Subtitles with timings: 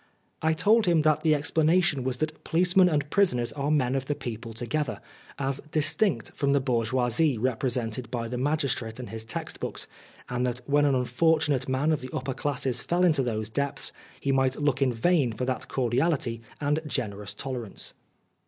[0.41, 4.15] I told him that the explanation was that policemen and prisoners are men of the
[4.15, 4.99] people together,
[5.37, 9.87] as distinct from the bourgeoisie represented by the magistrate and his text books,
[10.27, 14.31] and that when an unfortunate man of the upper classes fell into those depths, he
[14.31, 17.93] might look in vain for that cordiality and generous tolerance.